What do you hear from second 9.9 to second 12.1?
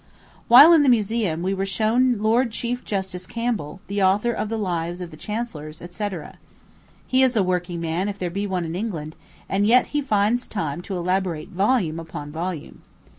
he finds time to elaborate volume